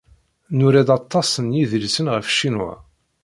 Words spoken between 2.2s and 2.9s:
Ccinwa.